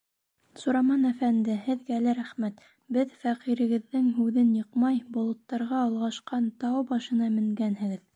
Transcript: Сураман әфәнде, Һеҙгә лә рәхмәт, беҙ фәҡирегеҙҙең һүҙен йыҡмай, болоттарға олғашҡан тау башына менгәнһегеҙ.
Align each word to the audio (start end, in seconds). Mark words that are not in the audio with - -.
Сураман 0.59 1.03
әфәнде, 1.07 1.57
Һеҙгә 1.65 1.99
лә 2.05 2.15
рәхмәт, 2.19 2.63
беҙ 2.97 3.13
фәҡирегеҙҙең 3.25 4.07
һүҙен 4.15 4.49
йыҡмай, 4.61 4.97
болоттарға 5.19 5.83
олғашҡан 5.91 6.49
тау 6.65 6.83
башына 6.93 7.29
менгәнһегеҙ. 7.37 8.03